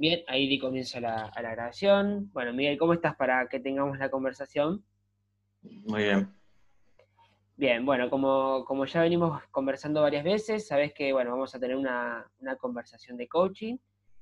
[0.00, 2.30] Bien, ahí di comienzo a la, a la grabación.
[2.32, 4.82] Bueno, Miguel, ¿cómo estás para que tengamos la conversación?
[5.60, 6.34] Muy bien.
[7.54, 11.76] Bien, bueno, como, como ya venimos conversando varias veces, sabes que bueno, vamos a tener
[11.76, 13.76] una, una conversación de coaching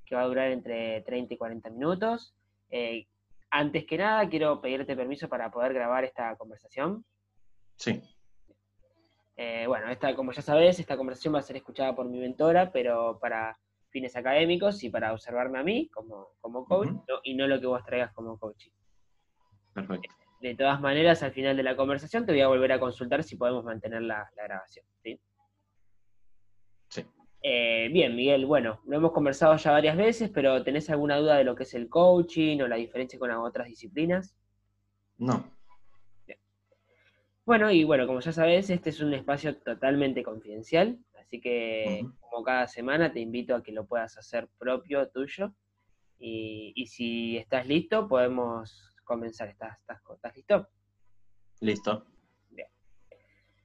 [0.05, 2.35] que va a durar entre 30 y 40 minutos.
[2.71, 3.07] Eh,
[3.49, 7.05] antes que nada, quiero pedirte permiso para poder grabar esta conversación.
[7.77, 8.03] Sí.
[9.37, 12.73] Eh, bueno, esta, como ya sabes, esta conversación va a ser escuchada por mi mentora,
[12.73, 13.57] pero para
[13.91, 17.67] fines académicos y para observarme a mí como, como coach no- y no lo que
[17.67, 18.71] vos traigas como coaching.
[19.75, 20.15] Perfecto.
[20.41, 23.37] De todas maneras, al final de la conversación te voy a volver a consultar si
[23.37, 24.85] podemos mantener la, la grabación.
[25.03, 25.21] ¿sí?
[26.91, 27.05] Sí.
[27.43, 31.45] Eh, bien, Miguel, bueno, lo hemos conversado ya varias veces, pero ¿tenés alguna duda de
[31.45, 34.37] lo que es el coaching o la diferencia con las otras disciplinas?
[35.19, 35.45] No.
[37.45, 42.43] Bueno, y bueno, como ya sabes, este es un espacio totalmente confidencial, así que como
[42.43, 45.53] cada semana te invito a que lo puedas hacer propio, tuyo,
[46.19, 49.49] y, y si estás listo, podemos comenzar.
[49.49, 50.69] ¿Estás, estás, estás listo?
[51.61, 52.07] Listo.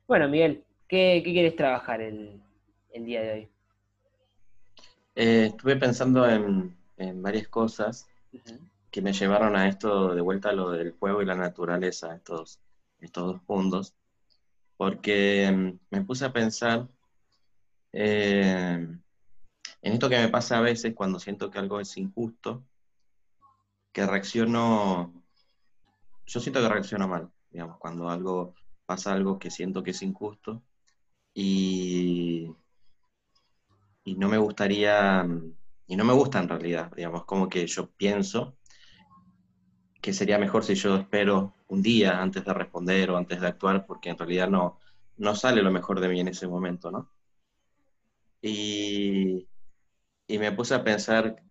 [0.06, 2.44] Bueno, Miguel, ¿qué, qué quieres trabajar el,
[2.92, 3.50] el día de hoy?
[5.16, 8.08] Eh, estuve pensando en, en varias cosas
[8.92, 12.60] que me llevaron a esto de vuelta a lo del juego y la naturaleza, estos,
[13.00, 13.96] estos dos puntos,
[14.76, 16.90] porque mm, me puse a pensar
[17.94, 18.88] eh,
[19.82, 22.66] en esto que me pasa a veces cuando siento que algo es injusto,
[23.92, 25.14] que reacciono,
[26.26, 30.64] yo siento que reacciono mal, digamos, cuando algo pasa algo que siento que es injusto
[31.34, 32.50] y,
[34.04, 35.26] y no me gustaría,
[35.88, 38.58] y no me gusta en realidad, digamos, como que yo pienso
[40.02, 43.86] que sería mejor si yo espero un día antes de responder o antes de actuar,
[43.86, 44.80] porque en realidad no,
[45.18, 47.13] no sale lo mejor de mí en ese momento, ¿no?
[48.44, 49.48] Y,
[50.28, 51.42] y me puse a pensar,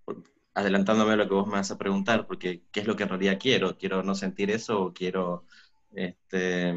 [0.53, 3.09] adelantándome a lo que vos me vas a preguntar, porque ¿qué es lo que en
[3.09, 3.79] realidad quiero?
[3.79, 5.47] ¿Quiero no sentir eso o quiero
[5.93, 6.75] este,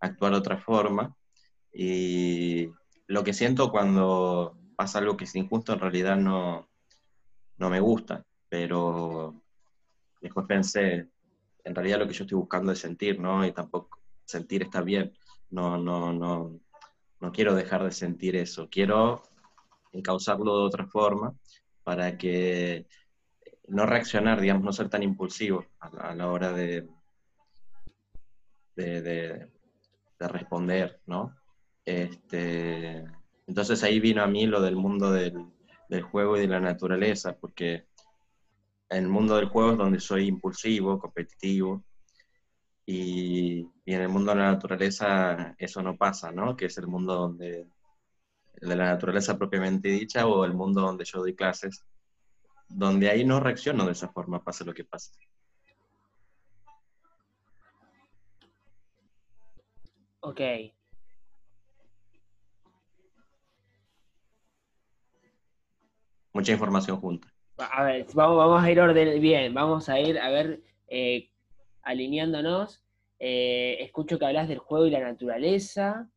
[0.00, 1.14] actuar de otra forma?
[1.70, 2.70] Y
[3.08, 6.70] lo que siento cuando pasa algo que es injusto en realidad no,
[7.58, 9.42] no me gusta, pero
[10.22, 11.10] después pensé,
[11.62, 13.44] en realidad lo que yo estoy buscando es sentir, ¿no?
[13.44, 15.12] Y tampoco sentir está bien.
[15.50, 16.58] No, no, no,
[17.20, 18.68] no quiero dejar de sentir eso.
[18.70, 19.22] Quiero
[19.96, 21.34] encauzarlo de otra forma
[21.82, 22.86] para que
[23.68, 26.88] no reaccionar, digamos, no ser tan impulsivo a la, hora de,
[28.76, 29.50] de, de-
[30.18, 31.36] de responder, ¿no?
[31.84, 33.04] Este,
[33.46, 35.34] entonces ahí vino a mí lo del mundo del,
[35.88, 37.86] del juego y de la naturaleza, porque
[38.88, 41.84] en el mundo del juego es donde soy impulsivo, competitivo,
[42.86, 46.56] y, en el mundo de la naturaleza eso no pasa, ¿no?
[46.56, 47.66] Que es el mundo donde,
[48.60, 51.84] de la naturaleza propiamente dicha o el mundo donde yo doy clases,
[52.68, 55.12] donde ahí no reacciono de esa forma, pase lo que pase.
[60.20, 60.40] Ok.
[66.32, 67.32] Mucha información junta.
[67.58, 71.30] A ver, vamos, vamos a ir orden, bien, vamos a ir a ver, eh,
[71.82, 72.82] alineándonos.
[73.18, 76.10] Eh, escucho que hablas del juego y la naturaleza,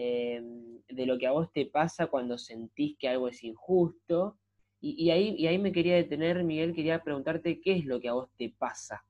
[0.00, 0.40] eh,
[0.88, 4.38] de lo que a vos te pasa cuando sentís que algo es injusto.
[4.80, 8.08] Y, y ahí, y ahí me quería detener, Miguel, quería preguntarte qué es lo que
[8.08, 9.04] a vos te pasa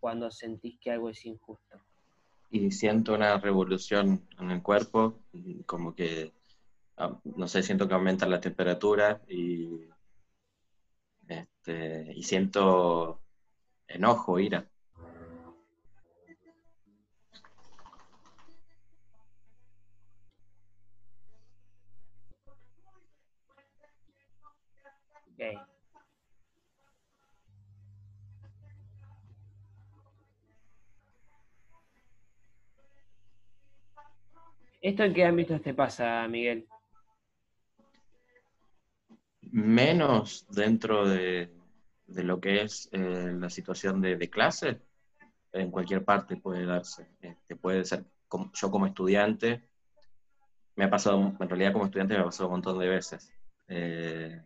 [0.00, 1.80] cuando sentís que algo es injusto.
[2.50, 5.20] Y siento una revolución en el cuerpo,
[5.64, 6.34] como que,
[6.98, 9.88] ah, no sé, siento que aumenta la temperatura y,
[11.26, 13.22] este, y siento
[13.88, 14.68] enojo, ira.
[25.34, 25.60] Ok.
[34.80, 36.66] ¿Esto en qué ámbitos te pasa, Miguel?
[39.54, 41.48] menos dentro de,
[42.06, 44.82] de lo que es eh, la situación de, de clase,
[45.52, 47.06] en cualquier parte puede darse.
[47.20, 48.04] Este, puede ser
[48.54, 49.68] yo como estudiante,
[50.74, 53.32] me ha pasado, en realidad como estudiante me ha pasado un montón de veces.
[53.68, 54.42] Eh,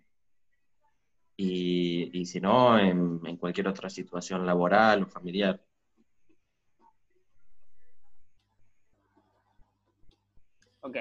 [1.41, 5.63] y, y si no, en, en cualquier otra situación laboral o familiar.
[10.81, 10.97] Ok.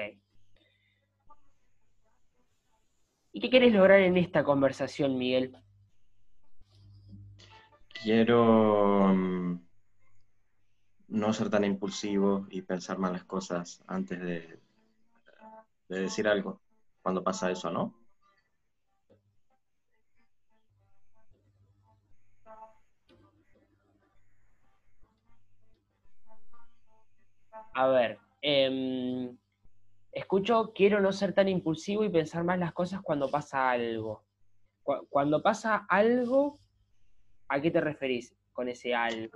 [3.32, 5.56] ¿Y qué querés lograr en esta conversación, Miguel?
[8.00, 9.60] Quiero mm,
[11.08, 14.60] no ser tan impulsivo y pensar más las cosas antes de,
[15.88, 16.60] de decir algo
[17.02, 18.07] cuando pasa eso, ¿no?
[27.78, 29.38] A ver, em,
[30.10, 34.24] escucho, quiero no ser tan impulsivo y pensar más las cosas cuando pasa algo.
[34.82, 36.58] Cuando pasa algo,
[37.48, 39.30] ¿a qué te referís con ese algo?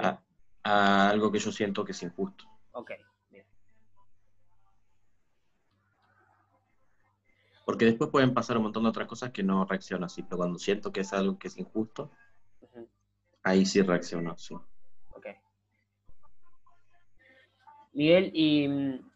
[0.65, 2.45] a algo que yo siento que es injusto.
[2.73, 2.91] Ok.
[7.65, 10.59] Porque después pueden pasar un montón de otras cosas que no reacciono así, pero cuando
[10.59, 12.11] siento que es algo que es injusto,
[13.45, 14.57] ahí sí reacciono, sí.
[15.11, 15.27] Ok.
[17.93, 19.11] Miguel, y mm,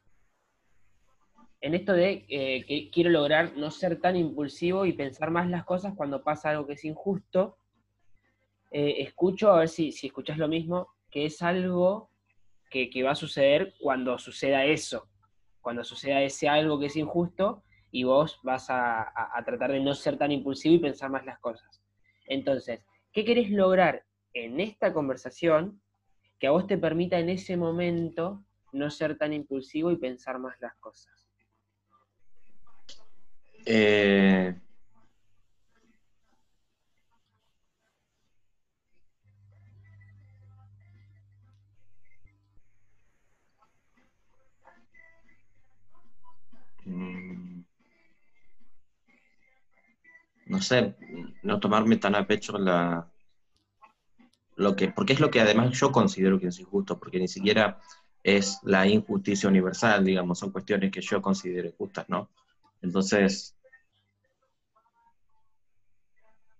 [1.60, 5.64] en esto de eh, que quiero lograr no ser tan impulsivo y pensar más las
[5.64, 7.56] cosas cuando pasa algo que es injusto,
[8.70, 12.10] eh, escucho, a ver si, si escuchas lo mismo, que es algo
[12.70, 15.08] que, que va a suceder cuando suceda eso,
[15.60, 17.62] cuando suceda ese algo que es injusto,
[17.96, 19.10] y vos vas a,
[19.46, 21.82] tratar de no ser tan impulsivo y pensar más las cosas.
[22.26, 25.80] Entonces, ¿qué querés lograr en esta conversación
[26.38, 30.60] que a vos te permita en ese momento no ser tan impulsivo y pensar más
[30.60, 31.28] las cosas?
[33.64, 34.54] Eh,
[50.46, 50.96] no sé,
[51.42, 53.10] no tomarme tan a pecho la
[54.56, 57.78] lo que, porque es lo que además yo considero que es injusto, porque ni siquiera
[58.26, 62.28] es la injusticia universal, digamos, son cuestiones que yo considero justas, ¿no?
[62.82, 63.54] Entonces,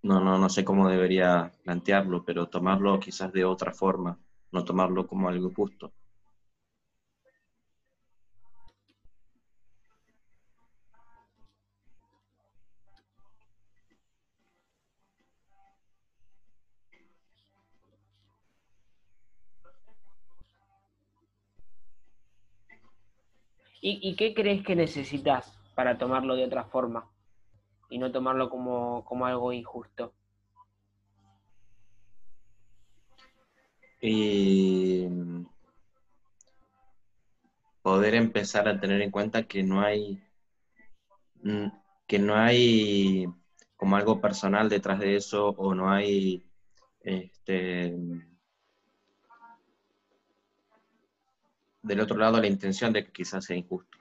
[0.03, 4.17] no, no, no sé cómo debería plantearlo, pero tomarlo quizás de otra forma,
[4.53, 5.93] no tomarlo como algo justo.
[23.89, 27.09] ¿Y, qué crees que necesitas para tomarlo de otra forma
[27.89, 30.13] y no tomarlo como, algo injusto?
[34.01, 35.07] Y
[37.81, 40.21] poder empezar a tener en cuenta que no hay
[41.45, 41.69] mm,
[42.09, 43.29] que no hay
[43.77, 46.45] como algo personal detrás de eso o no hay
[47.03, 47.97] este,
[51.87, 53.97] del otro lado la intención de que quizás sea injusto.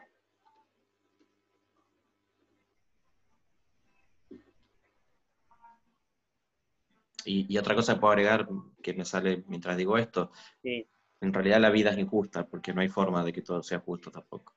[7.28, 8.48] Y, otra cosa que puedo agregar
[8.84, 10.32] que me sale mientras digo esto,
[10.64, 14.12] en realidad la vida es injusta porque no hay forma de que todo sea justo
[14.12, 14.54] tampoco.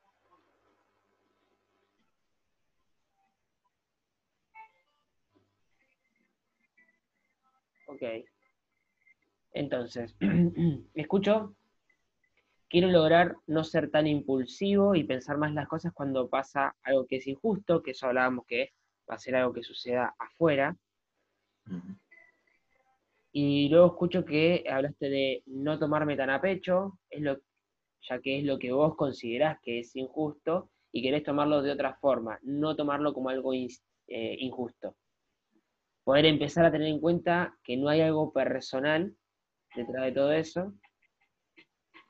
[7.87, 8.03] Ok.
[9.53, 10.15] Entonces,
[10.95, 11.57] escucho
[12.69, 17.17] quiero lograr no ser tan impulsivo y pensar más las cosas cuando pasa algo que
[17.17, 18.73] es injusto, que eso hablábamos que
[19.11, 20.77] va a ser algo que suceda afuera.
[23.33, 27.39] Y luego escucho que hablaste de no tomarme tan a pecho, es lo,
[28.09, 31.95] ya que es lo que vos considerás que es injusto y querés tomarlo de otra
[31.95, 34.97] forma, no tomarlo como algo eh, injusto.
[36.05, 39.15] Poder empezar a tener en cuenta que no hay algo personal
[39.75, 40.73] detrás de todo eso,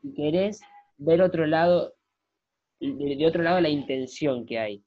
[0.02, 0.60] y querés
[0.96, 1.94] ver otro lado,
[2.80, 4.84] de, otro lado la intención que hay.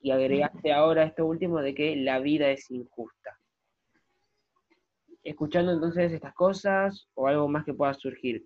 [0.00, 3.38] Y agregaste ahora esto último de que la vida es injusta.
[5.22, 8.44] Escuchando entonces estas cosas o algo más que pueda surgir.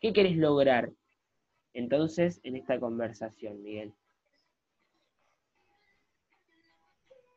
[0.00, 0.92] ¿Qué querés lograr
[1.72, 3.94] entonces en esta conversación, Miguel?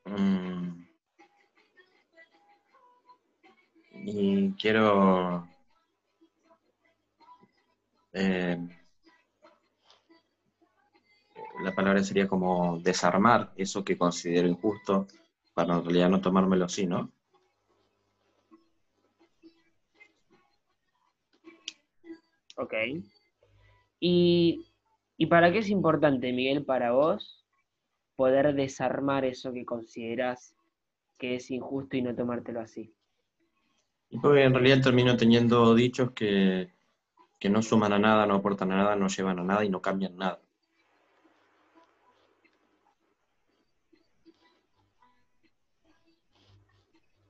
[0.05, 0.85] Mm.
[4.03, 5.47] Y quiero
[8.19, 8.57] eh,
[11.63, 15.07] la palabra sería como desarmar eso que considero injusto
[15.53, 17.12] para en realidad no tomármelo así, ¿no?
[22.55, 22.74] Ok.
[24.00, 24.65] ¿Y,
[25.17, 27.45] ¿Y para qué es importante, Miguel, para vos,
[28.15, 30.55] poder desarmar eso que consideras
[31.19, 32.91] que es injusto y no tomártelo así?
[34.09, 36.76] Y porque en realidad termino teniendo dichos que
[37.39, 39.82] que no suman a nada, no aportan a nada, no llevan a nada y no
[39.82, 40.39] cambian nada.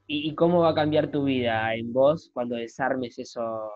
[0.10, 3.70] ¿Y, cómo va a cambiar tu vida en vos cuando desarmes eso,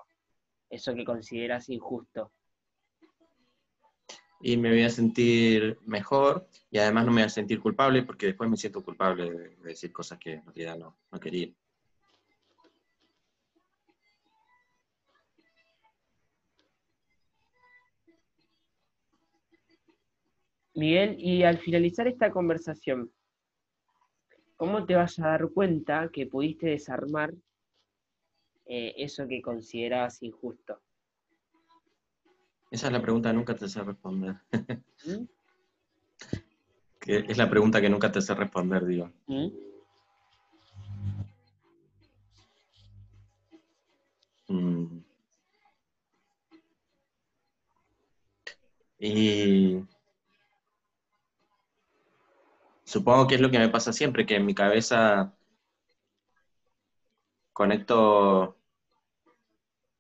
[0.69, 2.31] eso que consideras injusto?
[4.39, 8.27] Y me voy a sentir mejor y además no me voy a sentir culpable porque
[8.27, 11.53] después me siento culpable de, decir cosas que en realidad no, no quería.
[20.81, 23.11] Miguel, y al finalizar esta conversación,
[24.55, 27.31] ¿cómo te vas a dar cuenta que pudiste desarmar
[28.65, 30.81] eh, eso que considerabas injusto?
[32.71, 34.37] Esa es la pregunta que nunca te sé responder.
[35.05, 35.25] ¿Mm?
[37.29, 39.11] es la pregunta que nunca te sé responder, digo.
[39.27, 39.45] ¿Mm?
[39.45, 39.70] Mm.
[52.91, 55.33] Supongo que es lo que me pasa siempre, que en mi cabeza
[57.53, 58.57] conecto,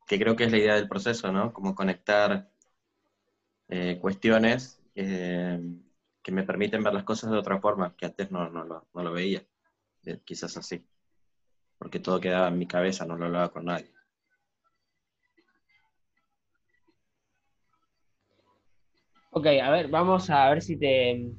[0.07, 1.53] que creo que es la idea del proceso, ¿no?
[1.53, 2.51] Como conectar
[3.69, 5.59] eh, cuestiones eh,
[6.21, 9.45] que me permiten ver las cosas de otra forma, que antes no, lo, veía,
[10.05, 10.83] eh, quizás así,
[11.77, 13.91] porque todo quedaba en mi cabeza, no lo hablaba con nadie.
[19.31, 21.31] Ok, a ver, vamos a ver si te,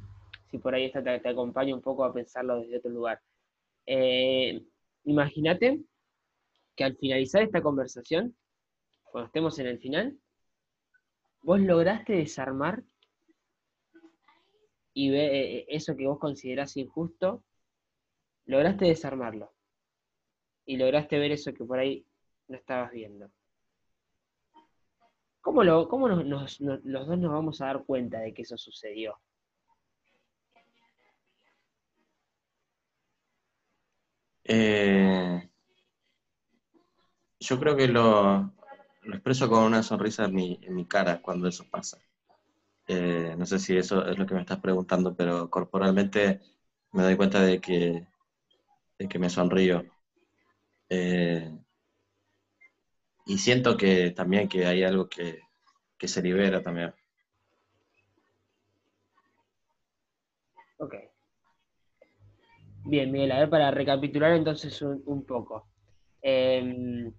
[0.53, 3.23] si por ahí está, te, acompaño un poco a pensarlo desde otro lugar.
[3.87, 4.63] Eh,
[5.05, 5.81] imagínate
[6.77, 8.37] que al finalizar esta conversación,
[9.11, 10.19] cuando estemos en el final,
[11.41, 12.83] vos lograste desarmar
[14.93, 17.43] y ve eh, eh, eso que vos considerás injusto,
[18.45, 19.55] lograste desarmarlo.
[20.67, 22.07] Y lograste ver eso que por ahí
[22.47, 23.31] no estabas viendo.
[25.41, 29.19] ¿Cómo, lo, cómo los dos nos vamos a dar cuenta de que eso sucedió?
[34.55, 35.49] Eh,
[37.41, 38.53] yo creo que lo,
[39.05, 41.99] expreso con una sonrisa en mi, cara cuando eso pasa.
[42.87, 46.43] Eh, no sé si eso es lo que me estás preguntando, pero corporalmente
[46.93, 48.07] me doy cuenta de que,
[49.09, 49.87] que me sonrío.
[50.91, 51.51] Eh,
[53.25, 55.41] y siento que también que hay algo que,
[55.99, 56.93] se libera también.
[60.77, 61.12] Ok.
[62.85, 65.69] Bien, Miguel, a ver, para recapitular entonces un, poco.
[66.21, 67.13] Em,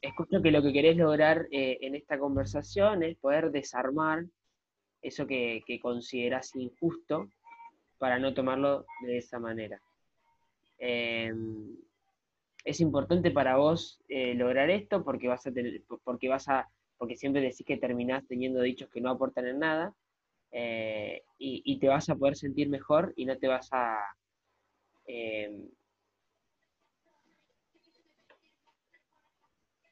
[0.00, 4.24] escucho que lo que querés lograr eh, en esta conversación es poder desarmar
[5.00, 7.28] eso que, que consideras injusto
[7.98, 9.80] para no tomarlo de esa manera.
[10.78, 11.76] Em,
[12.64, 15.52] es importante para vos eh, lograr esto porque vas a
[16.04, 16.68] porque vas a,
[16.98, 19.94] porque siempre decís que terminás teniendo dichos que no aportan en nada,
[20.56, 23.98] eh, y, te vas a poder sentir mejor y no te vas a
[25.04, 25.68] em,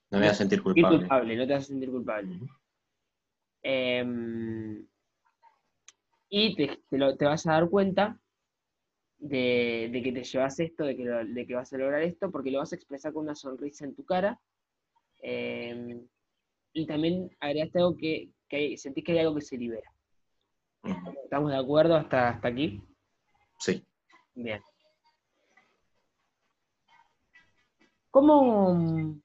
[0.08, 1.36] no me vas a sentir culpable.
[1.36, 2.38] No te vas a sentir culpable.
[3.64, 4.86] Em,
[6.28, 8.16] y te, te, vas a dar cuenta
[9.18, 12.58] de, que te llevas esto, de que, de que vas a lograr esto, porque lo
[12.58, 14.40] vas a expresar con una sonrisa en tu cara.
[15.22, 16.06] Em,
[16.72, 19.91] y también agregaste algo que, que sentís que hay algo que se libera.
[20.82, 22.82] ¿Estamos de acuerdo hasta, hasta aquí?
[23.58, 23.84] Sí.
[24.34, 24.60] Bien.
[28.10, 29.20] ¿Cómo...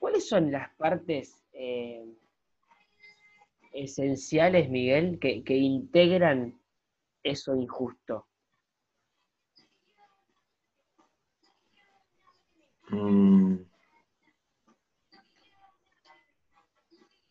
[0.00, 2.04] ¿Cuáles son las partes eh,
[3.72, 6.58] esenciales, Miguel, que, integran
[7.22, 8.26] eso injusto?
[12.88, 13.56] Mm.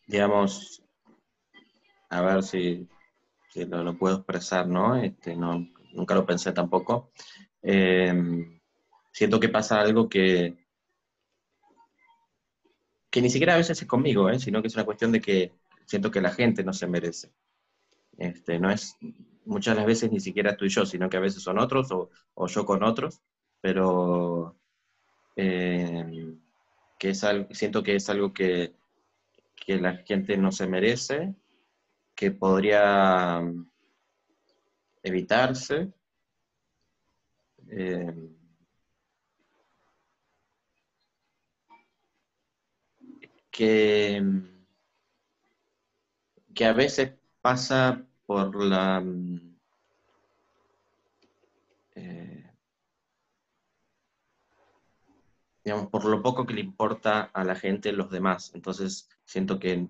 [0.06, 0.82] Digamos,
[2.10, 2.88] a ver si,
[3.54, 4.96] lo, puedo expresar, ¿no?
[4.96, 7.10] Este, no nunca lo pensé tampoco.
[7.62, 8.60] Em,
[9.12, 10.56] siento que pasa algo que,
[13.10, 14.38] que ni siquiera a veces es conmigo, ¿eh?
[14.38, 15.52] sino que es una cuestión de que
[15.86, 17.32] siento que la gente no se merece.
[18.18, 18.96] Este, no es
[19.44, 21.88] muchas de las veces ni siquiera tú y yo, sino que a veces son otros
[21.90, 23.20] o, yo con otros,
[23.60, 24.56] pero
[25.36, 26.34] eh,
[26.98, 28.74] que es algo, siento que es algo que,
[29.68, 31.34] la gente no se merece,
[32.14, 33.42] que podría
[35.02, 35.92] evitarse.
[37.68, 38.12] Eh,
[43.50, 44.22] que
[46.54, 49.00] que a veces pasa por la...
[49.00, 49.56] Mm,
[51.96, 52.33] eh,
[55.64, 58.52] digamos, por lo poco que le importa a la gente los demás.
[58.54, 59.88] Entonces, siento que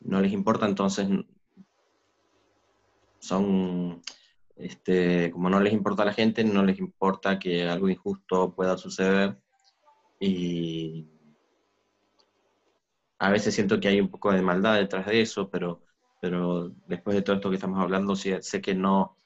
[0.00, 1.08] no les importa, entonces
[3.18, 4.02] son,
[4.56, 8.78] este, como no les importa a la gente, no les importa que algo injusto pueda
[8.78, 9.40] suceder.
[10.20, 11.08] Y
[13.18, 15.86] a veces siento que hay un poco de maldad detrás de eso, pero
[16.20, 19.16] pero después de todo esto que estamos hablando, sé que no,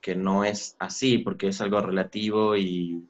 [0.00, 3.08] que no es así, porque es algo relativo y,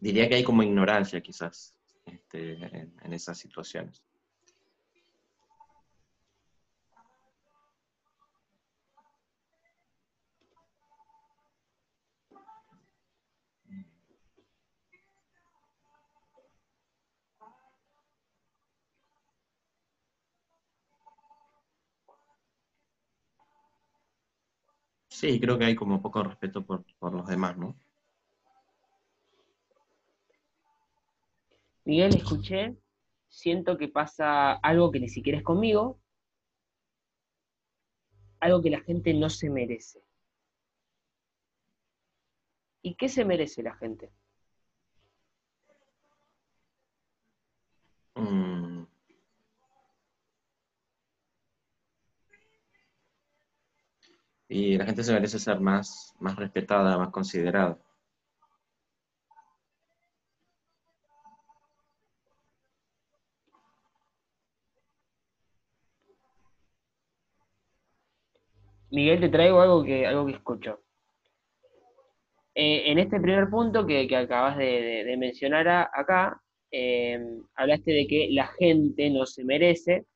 [0.00, 1.74] diría que hay como ignorancia quizás
[2.06, 4.02] este, en esas situaciones.
[25.10, 27.76] Sí, creo que hay como poco respeto por, los demás, ¿no?
[31.90, 32.76] Miguel, escuché,
[33.28, 36.00] siento que pasa algo que ni siquiera es conmigo,
[38.38, 40.00] algo que la gente no se merece.
[42.80, 44.12] ¿Y qué se merece la gente?
[48.14, 48.84] Mm.
[54.48, 57.76] Y la gente se merece ser más, más respetada, más considerada.
[68.90, 70.80] Miguel, te traigo algo que, algo que escucho.
[72.54, 76.42] Eh, en este primer punto que, acabas de, mencionar acá,
[76.72, 77.18] eh,
[77.54, 80.06] hablaste de que la gente no se merece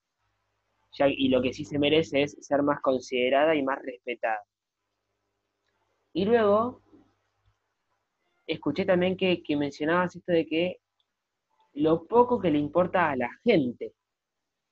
[0.98, 4.42] y lo que sí se merece es ser más considerada y más respetada.
[6.12, 6.80] Y luego,
[8.46, 10.76] escuché también que, mencionabas esto de que
[11.72, 13.94] lo poco que le importa a la gente,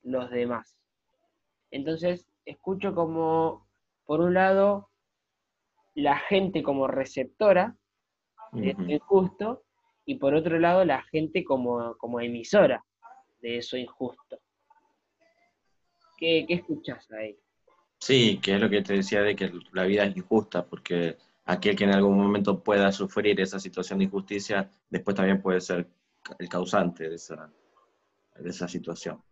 [0.02, 0.76] los demás.
[1.70, 3.66] Entonces, escucho como,
[4.12, 4.90] por un lado,
[5.94, 7.74] la gente como receptora
[8.52, 9.64] de esto injusto,
[10.04, 12.84] y por otro lado, la gente como, como emisora
[13.40, 14.38] de eso injusto.
[16.18, 17.38] ¿Qué, escuchas ahí?
[18.00, 21.74] Sí, que es lo que te decía de que la vida es injusta, porque aquel
[21.74, 25.88] que en algún momento pueda sufrir esa situación de injusticia, después también puede ser
[26.38, 27.50] el causante de esa,
[28.36, 29.22] de esa situación.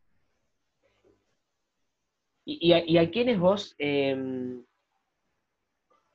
[2.45, 4.65] ¿Y, a, quiénes vos, em,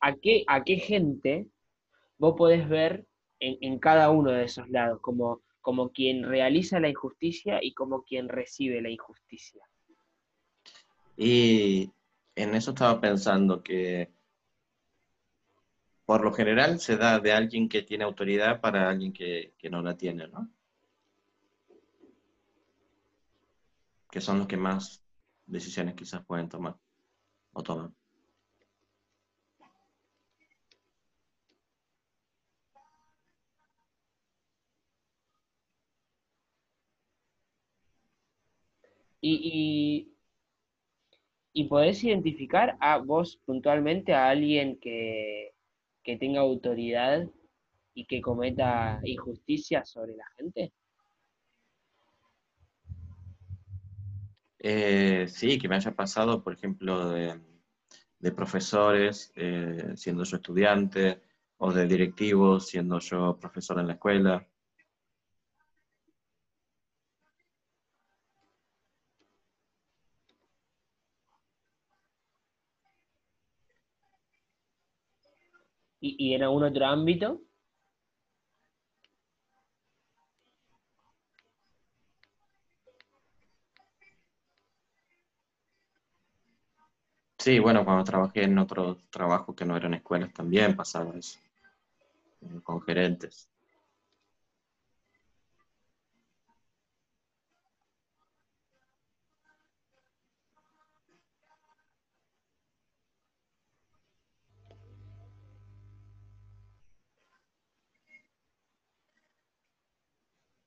[0.06, 1.48] a, qué, a qué gente
[2.18, 3.06] vos podés ver
[3.40, 8.04] en, en, cada uno de esos lados, como, como quien realiza la injusticia y como
[8.04, 9.62] quien recibe la injusticia?
[11.16, 11.90] Y
[12.36, 14.10] en eso estaba pensando que
[16.04, 19.96] por lo general se da de alguien que tiene autoridad para alguien que, no la
[19.96, 20.48] tiene, ¿no?
[24.08, 25.02] Que son los que más
[25.46, 26.76] decisiones quizás pueden tomar
[27.52, 27.92] o toman.
[39.28, 40.16] Y,
[41.52, 45.52] y podés identificar a vos puntualmente a alguien que,
[46.20, 47.26] tenga autoridad
[47.94, 50.72] y que cometa injusticia sobre la gente?
[54.60, 57.40] Eh, sí, que me haya pasado, por ejemplo, de,
[58.32, 61.22] profesores eh, siendo yo estudiante
[61.58, 64.46] o de directivos siendo yo profesor en la escuela.
[76.18, 77.40] Y, en algún otro ámbito.
[87.38, 91.38] Sí, bueno, cuando trabajé en otro trabajo que no eran escuelas también pasaba eso,
[92.64, 93.48] con gerentes.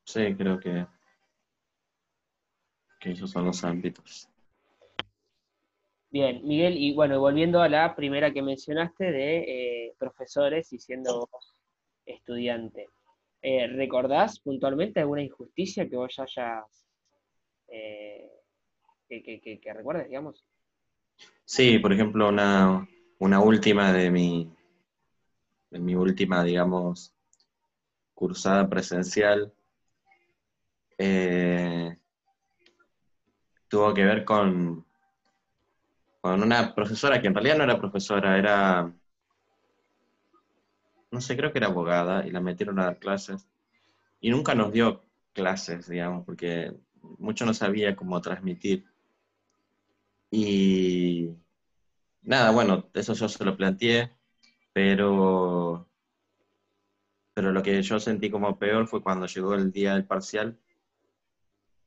[0.10, 0.88] Sí, creo que,
[3.00, 4.28] que esos son los ámbitos.
[6.10, 11.30] Bien, Miguel, y bueno, volviendo a la primera que mencionaste de eh, profesores y siendo
[12.08, 12.90] estudiante,
[13.44, 16.88] eh, ¿recordás puntualmente alguna injusticia que vos hayas,
[17.68, 18.32] eh,
[19.08, 20.44] que, que, recuerdes, digamos?
[21.46, 24.52] Sí, por ejemplo, una, una última de mi,
[25.70, 27.14] de mi última, digamos,
[28.16, 29.54] cursada presencial,
[31.00, 31.98] eh,
[33.70, 34.86] tuvo que ver con,
[36.22, 38.94] con una profesora que en realidad no era profesora, era,
[41.12, 43.48] no sé, creo que era abogada y la metieron a dar clases
[44.20, 46.74] y nunca nos dio clases, digamos, porque
[47.18, 48.86] mucho no sabía cómo transmitir.
[50.32, 51.30] Y
[52.22, 54.12] nada, bueno, eso yo se lo planteé,
[54.74, 55.88] pero,
[57.34, 60.60] pero lo que yo sentí como peor fue cuando llegó el día del parcial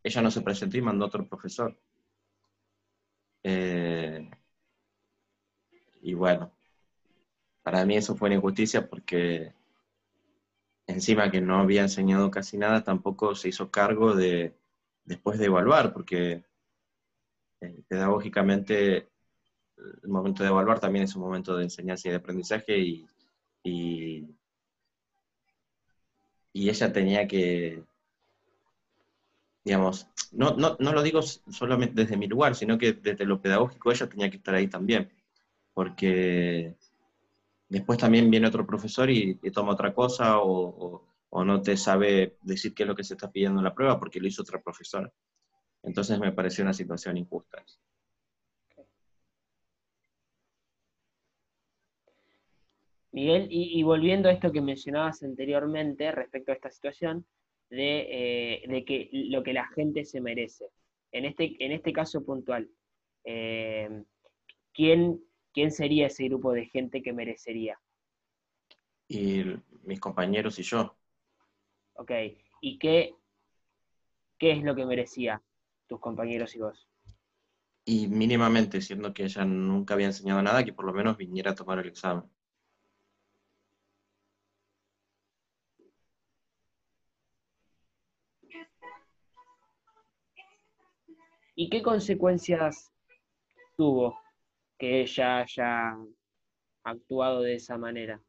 [0.03, 1.77] ella no se presentó y mandó otro profesor.
[3.43, 4.31] Eh,
[6.03, 6.53] y bueno,
[7.63, 9.55] para mí eso fue una injusticia porque
[10.87, 14.55] encima que no había enseñado casi nada, tampoco se hizo cargo de
[15.05, 16.45] después de evaluar, porque
[17.61, 19.09] eh, pedagógicamente
[20.03, 23.07] el momento de evaluar también es un momento de enseñanza y de aprendizaje y,
[23.65, 24.29] y,
[26.55, 27.83] ella tenía que,
[29.65, 33.93] digamos, no, no, no, lo digo solamente desde mi lugar, sino que desde lo pedagógico
[33.93, 35.11] ella tenía que estar ahí también,
[35.75, 36.77] porque
[37.69, 42.75] después también viene otro profesor y, toma otra cosa o, o, no te sabe decir
[42.75, 45.11] qué es lo que se está pidiendo en la prueba porque lo hizo otra profesora.
[45.83, 47.65] Entonces me pareció una situación injusta.
[53.13, 57.27] Miguel, y, volviendo a esto que mencionabas anteriormente respecto a esta situación,
[57.73, 60.67] de, eh, que lo que la gente se merece.
[61.11, 62.71] En este, en este caso puntual,
[63.25, 64.05] eh,
[64.73, 65.21] ¿quién,
[65.71, 67.81] sería ese grupo de gente que merecería?
[69.09, 69.43] Y
[69.85, 70.97] mis compañeros y yo.
[71.95, 72.11] Ok,
[72.61, 73.15] ¿y qué,
[74.39, 75.43] qué es lo que merecía
[75.87, 76.89] tus compañeros y vos?
[77.85, 81.55] Y mínimamente, siendo que ella nunca había enseñado nada, que por lo menos viniera a
[81.55, 82.25] tomar el examen.
[91.55, 92.93] ¿Y qué consecuencias
[93.77, 94.19] tuvo
[94.79, 95.97] que ella haya
[96.85, 98.21] actuado de esa manera?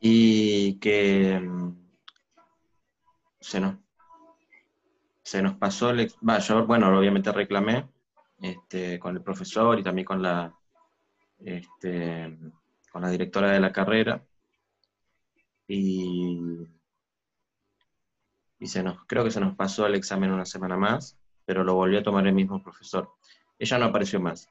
[0.00, 1.76] Y que mm,
[3.40, 3.76] se nos,
[5.22, 6.12] se nos pasó el...
[6.46, 7.88] yo, bueno, obviamente reclamé
[8.40, 10.54] este, con el profesor y también con la,
[11.38, 12.38] este,
[12.92, 14.24] con la directora de la carrera.
[15.66, 16.38] Y
[18.64, 21.74] y se nos, creo que se nos pasó el examen una semana más, pero lo
[21.74, 23.10] volvió a tomar el mismo profesor.
[23.58, 24.48] Ella no apareció más.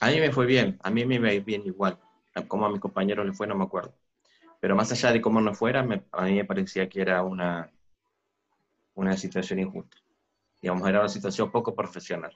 [0.00, 1.98] A mí me fue bien, a mí me iba bien igual.
[2.48, 3.92] Como a mis compañeros le fue, no me acuerdo.
[4.58, 5.80] Pero más allá de cómo no fuera,
[6.12, 7.70] a mí me parecía que era una,
[8.94, 9.98] una situación injusta.
[10.62, 12.32] Digamos, era una situación poco profesional.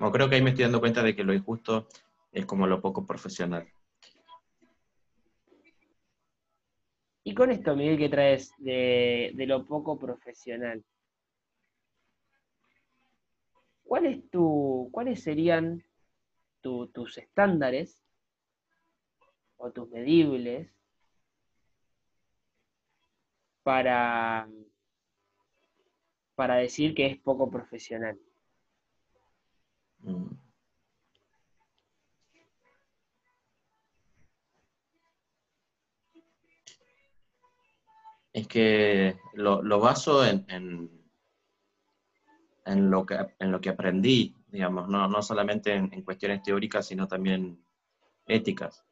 [0.00, 1.86] No, creo que ahí me estoy dando cuenta de que lo injusto
[2.32, 3.70] es como lo poco profesional.
[7.22, 10.82] Y con esto, Miguel, ¿qué traes de, lo poco profesional?
[13.84, 15.84] ¿Cuál tu, ¿Cuáles serían
[16.62, 18.02] tus estándares
[19.58, 20.74] o tus medibles
[23.62, 24.48] para,
[26.34, 28.18] para decir que es poco profesional?
[30.02, 30.30] Mm.
[38.32, 40.46] Es que lo, baso en,
[42.64, 46.86] en, lo que, en lo que aprendí, digamos, no, no solamente en, en cuestiones teóricas,
[46.86, 47.64] sino también
[48.26, 48.84] éticas.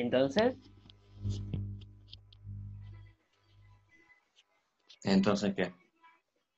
[0.00, 0.56] Entonces?
[5.04, 5.72] Entonces, ¿qué?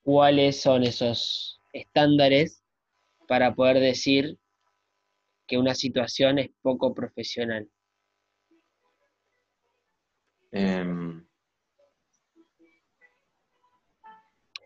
[0.03, 2.63] ¿Cuáles son esos estándares
[3.29, 4.39] para poder decir
[5.47, 7.69] que una situación es poco profesional?
[10.53, 11.25] Em.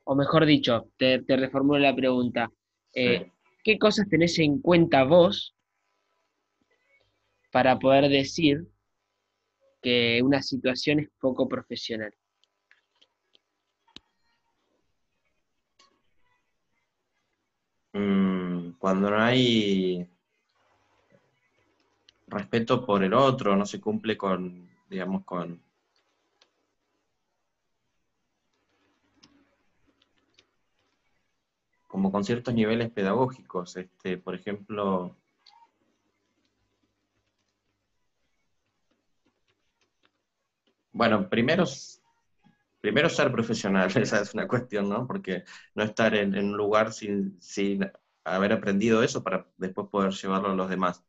[0.05, 2.51] o mejor dicho, te, reformulo la pregunta.
[2.95, 3.31] Eh,
[3.65, 5.55] ¿Qué cosas tenés en cuenta vos
[7.55, 8.67] para poder decir
[9.81, 12.13] que una situación es poco profesional.
[17.93, 20.05] Mm, cuando no hay
[22.27, 25.63] respeto por el otro, no se cumple con, digamos, con...
[31.87, 35.17] como con ciertos niveles pedagógicos, este, por ejemplo,
[40.95, 41.65] Bueno, primero,
[42.81, 45.07] primero ser profesional, esa es una cuestión, ¿no?
[45.07, 47.91] Porque no estar en, en un lugar sin, sin,
[48.25, 51.05] haber aprendido eso para después poder llevarlo a los demás.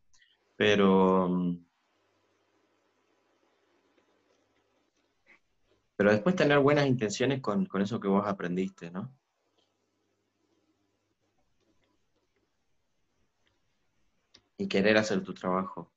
[0.57, 1.29] Pero...
[5.97, 9.13] Pero después tener buenas intenciones con, con eso que vos aprendiste, ¿no?
[14.57, 15.94] Y querer hacer tu trabajo.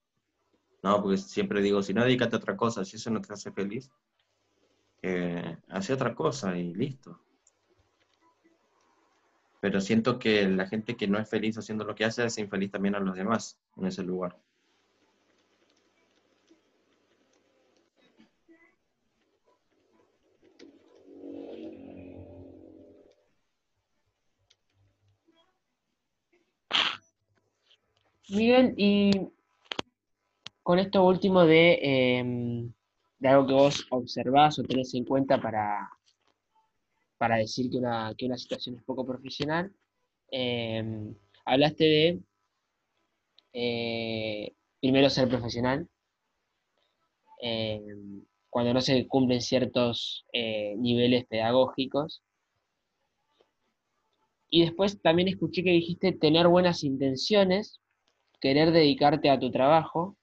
[0.83, 3.51] No, porque siempre digo, si no dedícate a otra cosa, si eso no te hace
[3.53, 3.91] feliz,
[5.03, 7.21] eh, hace otra cosa y listo.
[9.61, 12.71] Pero siento que la gente que no es feliz haciendo lo que hace, es infeliz
[12.71, 14.37] también a los demás en ese lugar.
[28.29, 29.11] Miguel, y
[30.69, 32.71] con esto último de, em,
[33.21, 35.89] de algo que vos observás o tenés en cuenta para,
[37.17, 39.73] para decir que una, que una situación es poco profesional,
[40.31, 41.15] em,
[41.47, 42.21] hablaste de
[43.55, 45.89] eh, primero ser profesional,
[47.41, 52.23] em, cuando no se cumplen ciertos eh, niveles pedagógicos.
[54.51, 57.81] Y después también escuché que dijiste tener buenas intenciones,
[58.39, 60.18] querer dedicarte a tu trabajo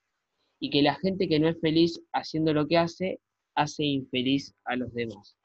[0.65, 3.21] y que la gente que no es feliz haciendo lo que hace,
[3.53, 5.37] hace infeliz a los demás.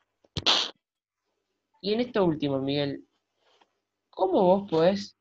[1.82, 3.04] Y en esto último, Miguel,
[4.08, 5.18] ¿cómo vos podés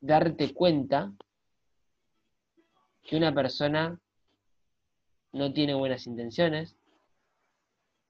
[0.00, 1.14] darte cuenta
[3.04, 4.00] que una persona
[5.30, 6.76] no tiene buenas intenciones,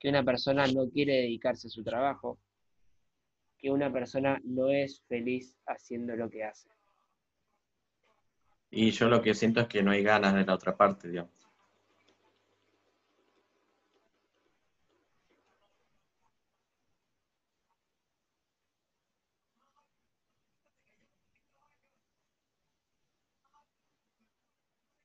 [0.01, 2.39] que una persona no quiere dedicarse a su trabajo,
[3.59, 6.74] que una persona no es feliz haciendo lo que hace?
[8.75, 11.33] Y yo lo que siento es que no hay ganas de la otra parte, digamos.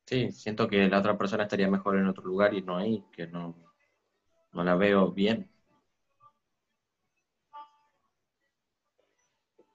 [0.05, 3.27] Sí, siento que la otra persona estaría mejor en otro lugar y no ahí, que
[3.27, 3.55] no,
[4.53, 5.49] no la veo bien.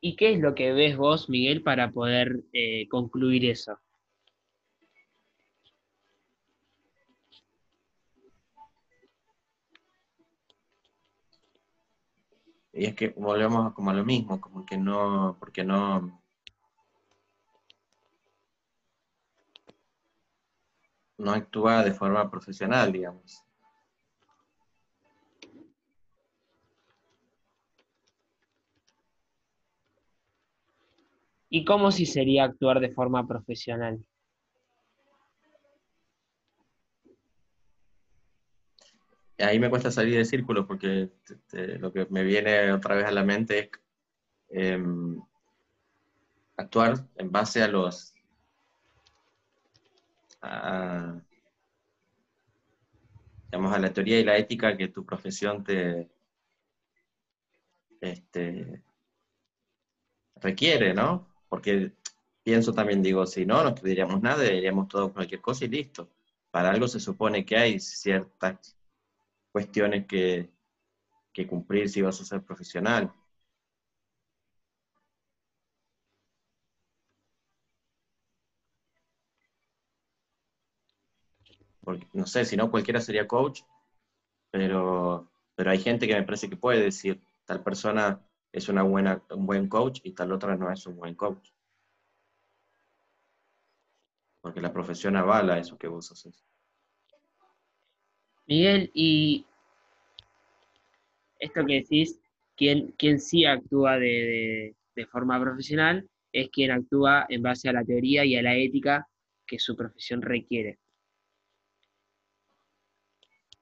[0.00, 3.76] ¿Y qué es lo que ves vos, Miguel, para poder eh, concluir eso?
[12.77, 16.21] Y es que volvemos como a lo mismo, como que no, porque no,
[21.19, 23.45] no actúa de forma profesional, digamos.
[31.49, 34.05] ¿Y cómo si sería actuar de forma profesional?
[39.38, 41.11] Ahí me cuesta salir del círculo porque
[41.53, 43.70] lo que me viene otra vez a la mente es
[44.51, 45.20] em,
[46.57, 48.14] actuar en base a los
[50.42, 51.20] a,
[53.53, 56.09] a la teoría y la ética que tu profesión te
[58.01, 58.83] este,
[60.37, 61.27] requiere, ¿no?
[61.49, 61.92] Porque
[62.42, 66.11] pienso también, digo, si no, no estudiaríamos nada, diríamos todo cualquier cosa y listo.
[66.51, 68.77] Para algo se supone que hay ciertas
[69.55, 70.51] cuestiones que,
[71.49, 73.12] cumplir si vas a ser profesional.
[81.83, 83.61] Porque, no sé, si no cualquiera sería coach,
[84.51, 88.21] pero, pero hay gente que me parece que puede decir, tal persona
[88.53, 91.51] es una buena, un buen coach y tal otra no es un buen coach.
[94.40, 96.45] Porque la profesión avala eso que vos haces.
[98.46, 99.46] Miguel, y
[101.38, 102.20] esto que decís,
[102.57, 104.76] quien, quien sí actúa de,
[105.11, 109.09] forma profesional es quien actúa en base a la teoría y a la ética
[109.46, 110.78] que su profesión requiere.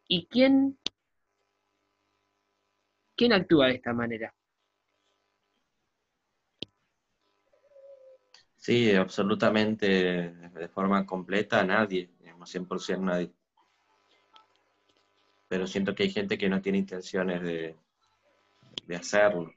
[0.08, 0.78] ¿Y quién,
[3.16, 4.34] quién actúa de esta manera?
[8.56, 13.32] Sí, absolutamente, de forma completa, nadie, digamos, 100% nadie
[15.52, 17.76] pero siento que hay gente que no tiene intenciones de,
[18.96, 19.52] hacerlo.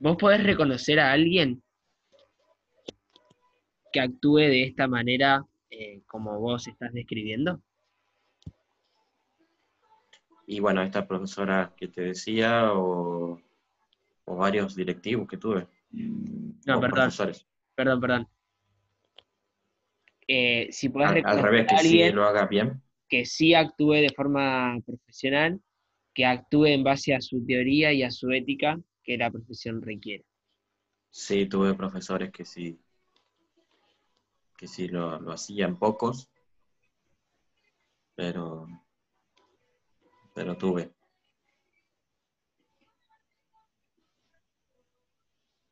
[0.00, 1.62] ¿Vos podés reconocer a alguien
[3.92, 7.62] que actúe de esta manera eh, como vos estás describiendo?
[10.48, 13.40] Y bueno, esta profesora que te decía o,
[14.26, 15.68] varios directivos que tuve.
[15.92, 17.12] No, perdón.
[17.76, 18.28] Perdón, perdón.
[20.32, 22.80] Eh, si puedes al, revés, que sí lo haga bien.
[23.08, 25.60] Que sí actúe de forma profesional,
[26.14, 30.24] que actúe en base a su teoría y a su ética que la profesión requiere.
[31.10, 32.78] Sí, tuve profesores que sí,
[34.56, 36.30] que sí lo, lo hacían pocos,
[38.14, 38.68] pero,
[40.32, 40.92] pero tuve.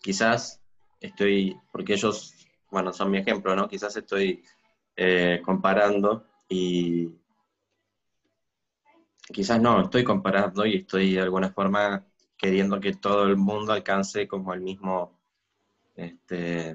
[0.09, 0.61] quizás
[1.01, 2.35] estoy, porque ellos,
[2.71, 3.69] bueno, son mi ejemplo, ¿no?
[3.69, 4.43] Quizás estoy
[4.97, 7.09] eh, comparando y
[9.33, 12.05] quizás no, estoy comparando y estoy de alguna forma
[12.37, 15.19] queriendo que todo el mundo alcance como el mismo,
[15.97, 16.71] este,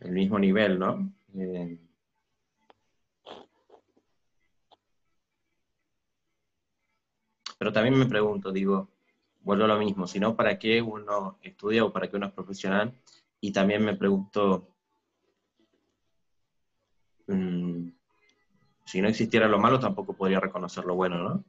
[0.00, 1.12] el mismo nivel, ¿no?
[1.34, 1.78] Eh,
[7.58, 8.95] pero también me pregunto, digo,
[9.46, 12.32] vuelvo a lo mismo, si no, ¿para qué uno estudia o para qué uno es
[12.32, 12.92] profesional?
[13.40, 14.74] Y también me pregunto,
[17.28, 17.88] mm,
[18.86, 21.44] si no existiera lo malo, tampoco podría reconocer lo bueno, ¿no?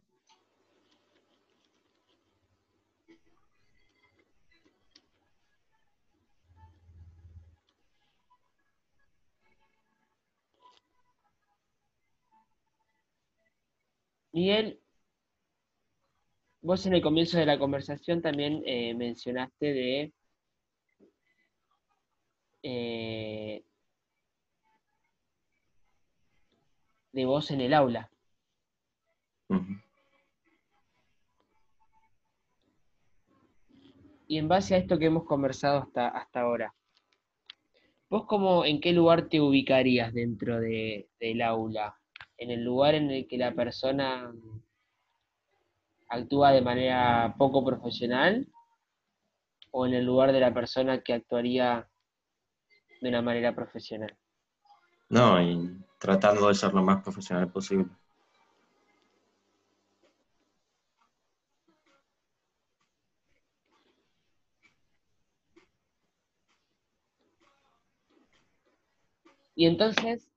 [14.33, 14.79] Miguel,
[16.67, 20.13] vos en el comienzo de la conversación también eh, mencionaste de
[22.61, 23.63] eh,
[27.13, 28.11] de vos en el aula.
[34.27, 36.75] Y en base a esto que hemos conversado hasta, hasta ahora,
[38.09, 41.97] ¿vos cómo, en qué lugar te ubicarías dentro de, del aula?
[42.37, 44.29] ¿En el lugar en el que la persona
[46.09, 48.47] actúa de manera poco profesional?
[49.71, 51.87] ¿O en el lugar de la persona que actuaría
[53.01, 54.15] de una manera profesional?
[55.09, 57.87] No, y tratando de ser lo más profesional posible.
[69.55, 70.29] Y entonces,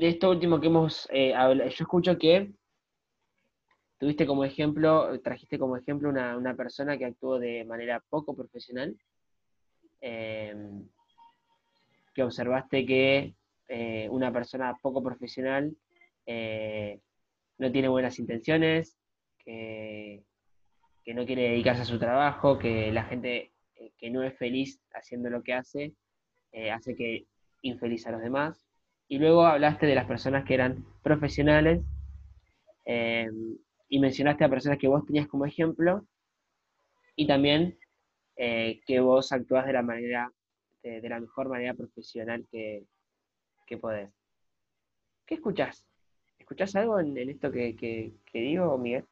[0.00, 2.52] de esto último que hemos eh, hablado, yo escucho que
[3.98, 8.96] tuviste como ejemplo, trajiste como ejemplo una, una persona que actuó de manera poco profesional
[10.00, 10.88] Em,
[12.14, 13.34] que observaste que
[13.68, 15.76] eh, una persona poco profesional
[16.26, 16.98] eh,
[17.58, 18.96] no tiene buenas intenciones,
[19.44, 20.24] que,
[21.14, 23.50] no quiere dedicarse a su trabajo, que la gente
[23.98, 25.92] que no es feliz haciendo lo que hace,
[26.72, 27.26] hace que
[27.62, 28.69] infeliz a los demás.
[29.10, 31.82] Y luego hablaste de las personas que eran profesionales
[32.84, 36.06] em, y mencionaste a personas que vos tenías como ejemplo
[37.16, 37.76] y también
[38.36, 40.32] eh, que vos actúas de la manera,
[40.84, 42.84] de, la mejor manera profesional que,
[43.66, 44.10] que, podés.
[45.26, 45.84] ¿Qué escuchás?
[46.38, 49.04] ¿Escuchás algo en, esto que, que, que digo, Miguel?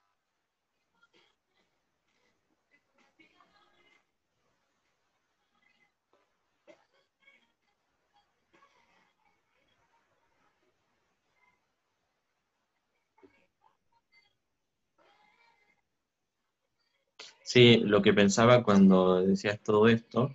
[17.48, 20.34] Sí, lo que pensaba cuando decías todo esto,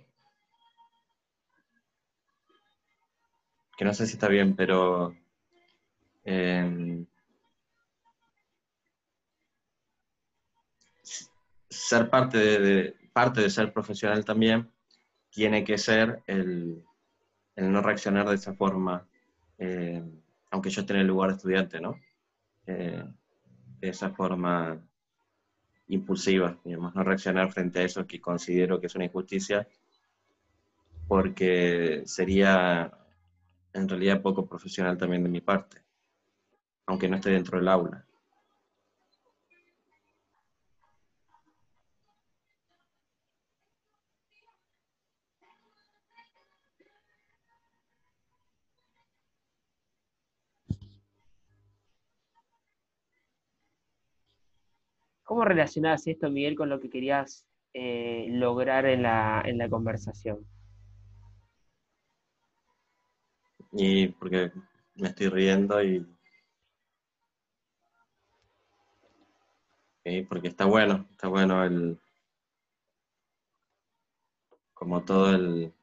[3.76, 5.14] que no sé si está bien, pero
[6.24, 7.06] em,
[11.70, 14.68] ser parte de, parte de ser profesional también
[15.30, 16.84] tiene que ser el,
[17.54, 19.06] no reaccionar de esa forma,
[19.58, 21.94] em, aunque yo esté en el lugar de estudiante, ¿no?
[22.66, 23.04] Eh,
[23.78, 24.82] de esa forma
[25.88, 29.68] impulsiva, digamos, no reaccionar frente a eso que considero que es una injusticia,
[31.06, 32.92] porque sería
[33.72, 35.82] en realidad poco profesional también de mi parte,
[36.86, 38.06] aunque no esté dentro del aula.
[55.34, 60.46] ¿Cómo relacionas esto, Miguel, con lo que querías eh, lograr en la, en la conversación?
[63.72, 64.52] Y porque
[64.94, 66.06] me estoy riendo y...
[70.28, 71.98] porque está bueno, está bueno el...
[74.72, 75.74] como todo el,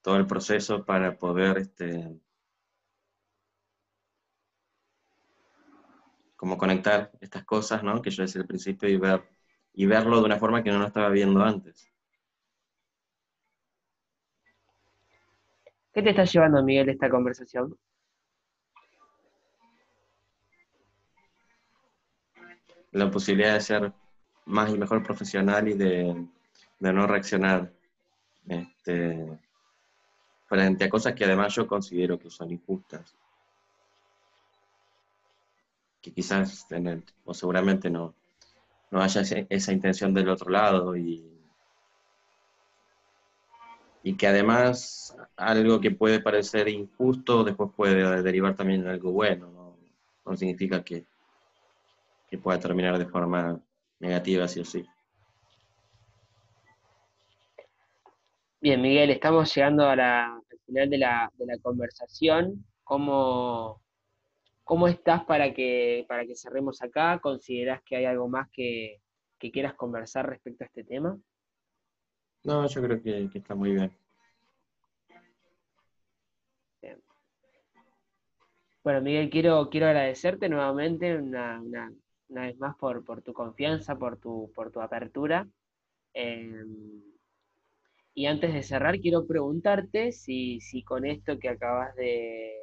[0.00, 2.18] todo el proceso para poder este,
[6.40, 8.00] como conectar estas cosas, ¿no?
[8.00, 9.28] Que yo decía al principio y ver
[9.74, 11.92] y verlo de una forma que no lo estaba viendo antes.
[15.92, 17.76] ¿Qué te está llevando, Miguel, esta conversación?
[22.92, 23.92] La posibilidad de ser
[24.46, 26.26] más y mejor profesional y de,
[26.78, 27.70] no reaccionar
[28.48, 29.38] este,
[30.46, 33.14] frente a cosas que además yo considero que son injustas
[36.00, 38.14] que quizás, en el, o seguramente no,
[38.90, 41.30] no haya esa intención del otro lado y,
[44.02, 49.50] y que además algo que puede parecer injusto después puede derivar también en algo bueno,
[49.50, 49.76] no,
[50.24, 51.04] no significa que,
[52.28, 53.60] que pueda terminar de forma
[53.98, 54.86] negativa, sí o sí.
[58.62, 62.64] Bien, Miguel, estamos llegando al final de la, de la conversación.
[62.84, 63.80] ¿Cómo,
[64.70, 67.18] ¿Cómo estás para que, para que cerremos acá?
[67.18, 69.00] ¿Consideras que hay algo más que,
[69.36, 71.18] quieras conversar respecto a este tema?
[72.44, 73.90] No, yo creo que, está muy bien.
[78.84, 81.60] Bueno, Miguel, quiero, quiero agradecerte nuevamente una,
[82.28, 85.48] vez más por, tu confianza, por tu, por tu apertura.
[86.14, 87.02] Em,
[88.14, 92.54] y antes de cerrar, quiero preguntarte si, si con esto que acabas de,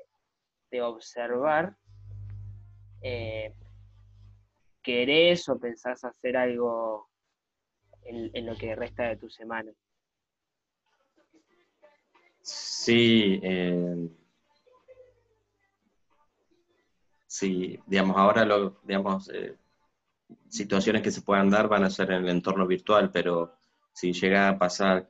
[0.71, 1.75] de observar,
[3.07, 3.53] eh,
[4.81, 7.09] ¿querés o pensás hacer algo
[8.03, 9.71] en, lo que resta de tu semana?
[12.41, 14.09] Sí, eh,
[17.27, 19.55] sí, digamos, ahora lo, digamos, eh,
[20.49, 23.53] situaciones que se puedan dar van a ser en el entorno virtual, pero
[23.93, 25.09] si llega a pasar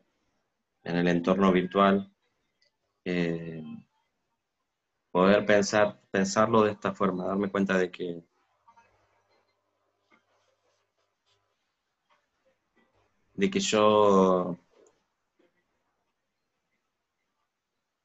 [0.83, 2.11] en el entorno virtual,
[3.05, 3.63] eh,
[5.17, 8.21] poder pensar, pensarlo de esta forma, darme cuenta de que
[13.33, 14.55] de que yo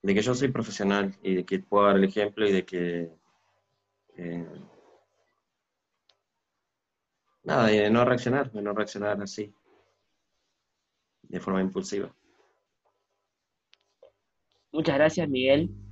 [0.01, 3.11] de que yo soy profesional y de que puedo dar el ejemplo y de que
[4.17, 4.49] eh,
[7.45, 9.55] nada, de no reaccionar, de no reaccionar así,
[11.25, 12.11] de forma impulsiva.
[14.73, 15.92] Muchas gracias, Miguel.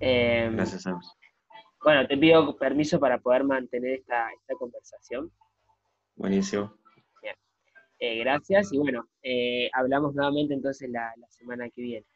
[0.00, 0.84] Em, Gracias,
[1.82, 4.28] Bueno, te pido permiso para poder mantener esta,
[4.58, 5.30] conversación.
[6.16, 6.74] Buenísimo.
[8.00, 12.06] Eh, gracias y bueno, eh, hablamos nuevamente entonces la semana que viene.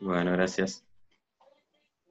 [0.00, 0.82] Bueno, gracias.